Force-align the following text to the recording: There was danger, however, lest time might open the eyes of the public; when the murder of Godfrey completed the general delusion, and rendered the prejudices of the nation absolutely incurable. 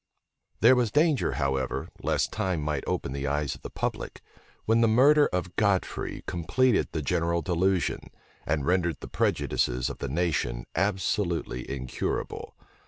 There 0.61 0.75
was 0.75 0.89
danger, 0.89 1.33
however, 1.33 1.89
lest 2.01 2.31
time 2.31 2.59
might 2.61 2.83
open 2.87 3.11
the 3.13 3.27
eyes 3.27 3.53
of 3.53 3.61
the 3.61 3.69
public; 3.69 4.21
when 4.65 4.81
the 4.81 4.87
murder 4.87 5.27
of 5.27 5.55
Godfrey 5.55 6.23
completed 6.25 6.87
the 6.91 7.03
general 7.03 7.43
delusion, 7.43 8.09
and 8.43 8.65
rendered 8.65 8.99
the 9.01 9.07
prejudices 9.07 9.91
of 9.91 9.99
the 9.99 10.09
nation 10.09 10.65
absolutely 10.75 11.69
incurable. 11.69 12.55